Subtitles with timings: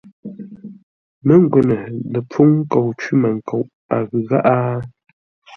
[1.25, 1.77] Mə́ngwə́nə
[2.11, 3.65] lə pfúŋ nkou cwímənkoʼ,
[3.95, 4.55] a ghʉ gháʼá?